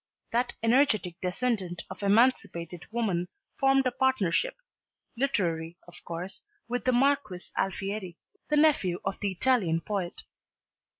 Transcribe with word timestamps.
That 0.31 0.55
energetic 0.63 1.21
descendant 1.21 1.83
of 1.87 2.01
"emancipated 2.01 2.87
woman" 2.91 3.27
formed 3.59 3.85
a 3.85 3.91
partnership, 3.91 4.55
literary 5.15 5.77
of 5.87 6.03
course, 6.05 6.41
with 6.67 6.85
the 6.85 6.91
Marquis 6.91 7.51
Alfieri, 7.55 8.17
the 8.49 8.57
nephew 8.57 8.99
of 9.05 9.19
the 9.19 9.29
Italian 9.31 9.79
poet. 9.79 10.23